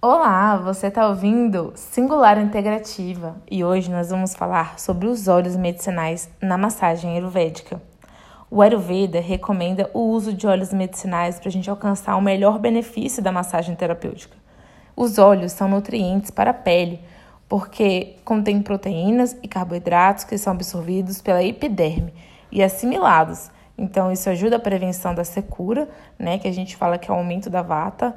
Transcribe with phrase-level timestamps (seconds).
[0.00, 6.30] Olá, você está ouvindo Singular Integrativa e hoje nós vamos falar sobre os óleos medicinais
[6.40, 7.82] na massagem ayurvédica.
[8.48, 13.20] O Ayurveda recomenda o uso de óleos medicinais para a gente alcançar o melhor benefício
[13.20, 14.36] da massagem terapêutica.
[14.94, 17.00] Os óleos são nutrientes para a pele
[17.48, 22.14] porque contêm proteínas e carboidratos que são absorvidos pela epiderme
[22.52, 23.50] e assimilados.
[23.76, 27.16] Então, isso ajuda a prevenção da secura, né, que a gente fala que é o
[27.16, 28.14] aumento da vata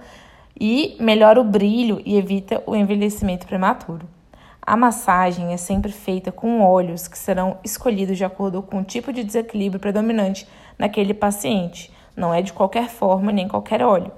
[0.63, 4.07] e melhora o brilho e evita o envelhecimento prematuro.
[4.61, 9.11] A massagem é sempre feita com óleos que serão escolhidos de acordo com o tipo
[9.11, 10.47] de desequilíbrio predominante
[10.77, 11.91] naquele paciente.
[12.16, 14.11] Não é de qualquer forma nem qualquer óleo.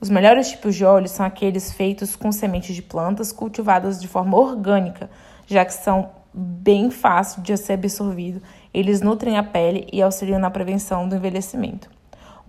[0.00, 4.38] Os melhores tipos de óleos são aqueles feitos com sementes de plantas cultivadas de forma
[4.38, 5.10] orgânica,
[5.46, 8.40] já que são bem fáceis de ser absorvido.
[8.72, 11.99] Eles nutrem a pele e auxiliam na prevenção do envelhecimento.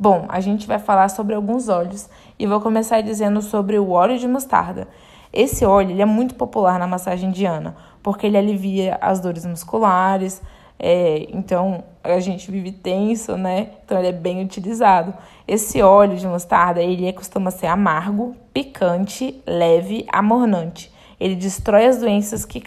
[0.01, 2.09] Bom, a gente vai falar sobre alguns óleos
[2.39, 4.87] e vou começar dizendo sobre o óleo de mostarda.
[5.31, 10.41] Esse óleo ele é muito popular na massagem indiana, porque ele alivia as dores musculares,
[10.79, 13.73] é, então a gente vive tenso, né?
[13.85, 15.13] Então ele é bem utilizado.
[15.47, 20.91] Esse óleo de mostarda, ele é, costuma ser amargo, picante, leve, amornante.
[21.19, 22.59] Ele destrói as doenças que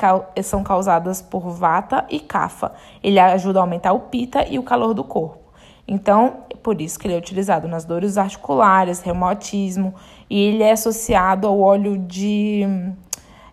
[0.44, 2.70] são causadas por vata e kapha.
[3.02, 5.42] Ele ajuda a aumentar o pita e o calor do corpo.
[5.86, 9.94] Então, por isso que ele é utilizado nas dores articulares, reumatismo,
[10.30, 12.66] e ele é associado ao óleo de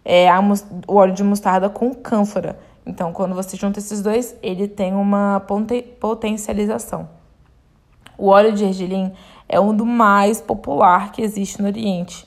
[0.06, 0.28] é,
[0.88, 2.58] o óleo de mostarda com cânfora.
[2.86, 5.46] Então, quando você junta esses dois, ele tem uma
[6.00, 7.10] potencialização.
[8.18, 9.12] O óleo de ergelim
[9.48, 12.26] é um do mais popular que existe no Oriente.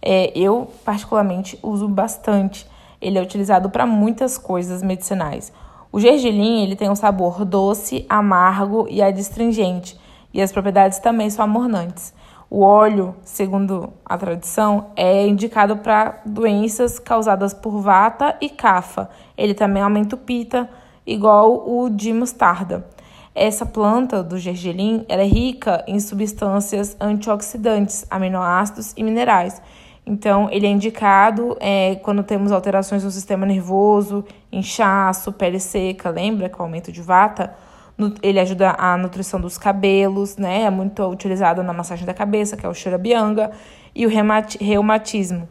[0.00, 2.66] É, eu, particularmente, uso bastante.
[3.00, 5.52] Ele é utilizado para muitas coisas medicinais.
[5.92, 10.00] O gergelim ele tem um sabor doce, amargo e adstringente,
[10.32, 12.14] e as propriedades também são amornantes.
[12.48, 19.08] O óleo, segundo a tradição, é indicado para doenças causadas por vata e cafa.
[19.36, 20.68] Ele também aumenta o pita,
[21.06, 22.86] igual o de mostarda.
[23.34, 29.62] Essa planta do gergelim é rica em substâncias antioxidantes, aminoácidos e minerais
[30.04, 36.48] então, ele é indicado é, quando temos alterações no sistema nervoso, inchaço, pele seca, lembra
[36.48, 37.54] que o aumento de vata?
[38.22, 40.62] Ele ajuda a nutrição dos cabelos, né?
[40.62, 43.52] É muito utilizado na massagem da cabeça, que é o Shurabianga,
[43.94, 45.48] e o reumatismo.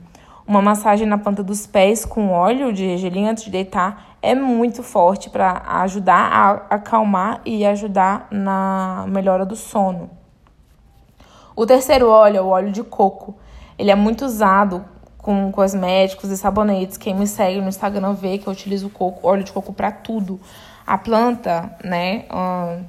[0.48, 4.84] Uma massagem na planta dos pés com óleo de gergelim antes de deitar é muito
[4.84, 10.10] forte para ajudar a acalmar e ajudar na melhora do sono.
[11.56, 13.36] O terceiro óleo é o óleo de coco.
[13.78, 14.84] Ele é muito usado
[15.18, 16.98] com cosméticos e sabonetes.
[16.98, 20.40] Quem me segue no Instagram vê que eu utilizo coco, óleo de coco para tudo.
[20.86, 22.82] A planta, né, uh,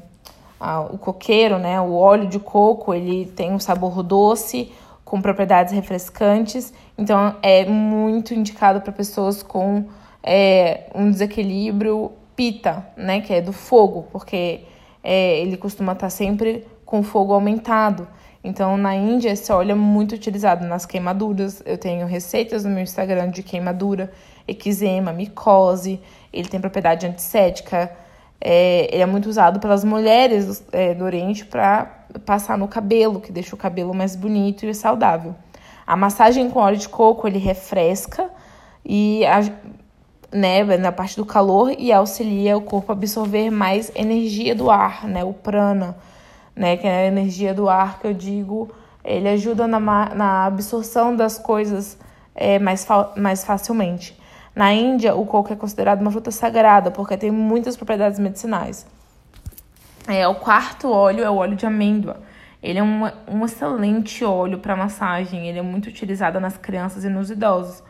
[0.60, 4.72] uh, o coqueiro, né, o óleo de coco, ele tem um sabor doce,
[5.04, 6.72] com propriedades refrescantes.
[6.96, 9.84] Então, é muito indicado para pessoas com
[10.22, 14.64] é, um desequilíbrio pita, né, que é do fogo, porque
[15.02, 18.08] é, ele costuma estar tá sempre com fogo aumentado.
[18.44, 21.62] Então, na Índia, esse óleo é muito utilizado nas queimaduras.
[21.64, 24.10] Eu tenho receitas no meu Instagram de queimadura,
[24.48, 26.00] eczema, micose.
[26.32, 27.92] Ele tem propriedade antisséptica.
[28.40, 31.84] É, ele é muito usado pelas mulheres do, é, do Oriente para
[32.26, 35.36] passar no cabelo, que deixa o cabelo mais bonito e saudável.
[35.86, 38.28] A massagem com óleo de coco, ele refresca
[38.84, 39.40] e a,
[40.36, 45.06] né, na parte do calor e auxilia o corpo a absorver mais energia do ar,
[45.06, 45.96] né, o prana
[46.54, 46.76] né?
[46.76, 48.70] Que é a energia do ar que eu digo,
[49.04, 51.98] ele ajuda na, na absorção das coisas
[52.34, 52.86] é, mais,
[53.16, 54.18] mais facilmente.
[54.54, 58.86] Na Índia, o coco é considerado uma fruta sagrada porque tem muitas propriedades medicinais.
[60.06, 62.20] É, o quarto óleo é o óleo de amêndoa.
[62.62, 65.48] Ele é um, um excelente óleo para massagem.
[65.48, 67.82] Ele é muito utilizado nas crianças e nos idosos,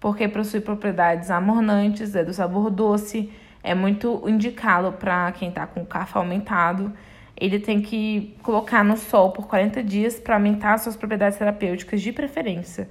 [0.00, 5.82] porque possui propriedades amornantes, é do sabor doce, é muito indicado para quem está com
[5.82, 6.92] o café aumentado
[7.40, 12.12] ele tem que colocar no sol por 40 dias para aumentar suas propriedades terapêuticas de
[12.12, 12.88] preferência.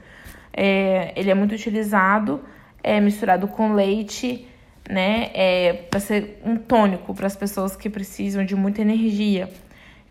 [0.54, 2.42] É, ele é muito utilizado,
[2.84, 4.48] é misturado com leite,
[4.90, 5.30] né?
[5.34, 9.50] É, para ser um tônico para as pessoas que precisam de muita energia.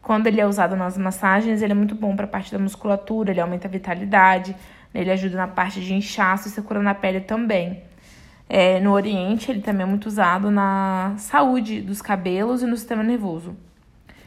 [0.02, 3.30] Quando ele é usado nas massagens, ele é muito bom para a parte da musculatura,
[3.30, 4.54] ele aumenta a vitalidade,
[4.92, 5.00] né?
[5.00, 7.82] ele ajuda na parte de inchaço e secura na pele também.
[8.48, 13.02] É, no Oriente, ele também é muito usado na saúde dos cabelos e no sistema
[13.02, 13.56] nervoso.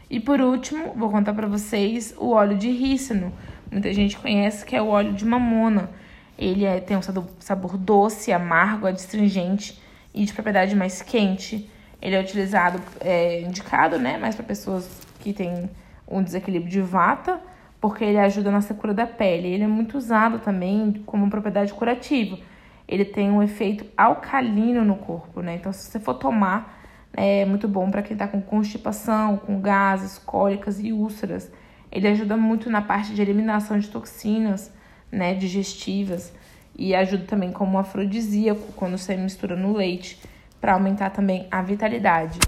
[0.09, 3.31] E por último, vou contar para vocês o óleo de rícino.
[3.71, 5.91] Muita gente conhece que é o óleo de mamona.
[6.37, 7.01] Ele é, tem um
[7.39, 9.79] sabor doce, amargo, adstringente
[10.13, 11.69] e de propriedade mais quente.
[12.01, 14.89] Ele é utilizado, é indicado, né, mais para pessoas
[15.19, 15.69] que têm
[16.07, 17.39] um desequilíbrio de vata,
[17.79, 19.49] porque ele ajuda na cura da pele.
[19.49, 22.39] Ele é muito usado também como propriedade curativa.
[22.87, 25.55] Ele tem um efeito alcalino no corpo, né?
[25.55, 26.78] Então, se você for tomar,
[27.21, 31.51] é muito bom para quem está com constipação, com gases, cólicas e úlceras.
[31.91, 34.71] Ele ajuda muito na parte de eliminação de toxinas,
[35.11, 36.31] né, digestivas
[36.77, 40.21] e ajuda também como afrodisíaco quando você mistura no leite
[40.61, 42.39] para aumentar também a vitalidade.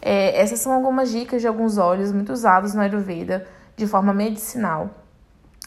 [0.00, 4.88] É, essas são algumas dicas de alguns óleos muito usados no Ayurveda de forma medicinal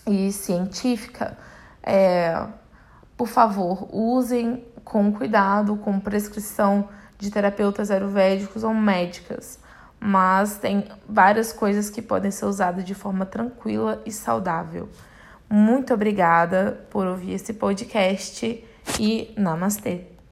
[0.07, 1.37] e científica.
[1.83, 2.43] É,
[3.15, 9.59] por favor, usem com cuidado, com prescrição de terapeutas ayurvédicos ou médicas,
[9.99, 14.89] mas tem várias coisas que podem ser usadas de forma tranquila e saudável.
[15.49, 18.63] Muito obrigada por ouvir esse podcast
[18.99, 20.16] e namastê!